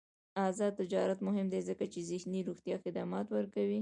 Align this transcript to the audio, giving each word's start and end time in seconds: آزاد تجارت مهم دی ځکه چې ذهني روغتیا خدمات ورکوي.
آزاد 0.47 0.73
تجارت 0.83 1.19
مهم 1.27 1.47
دی 1.53 1.61
ځکه 1.69 1.83
چې 1.93 1.99
ذهني 2.09 2.39
روغتیا 2.47 2.75
خدمات 2.83 3.27
ورکوي. 3.31 3.69